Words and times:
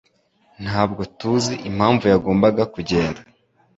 Ntabwo 0.63 1.01
tuzi 1.17 1.53
impamvu 1.69 2.03
yagombaga 2.13 2.63
kugenda. 2.73 3.19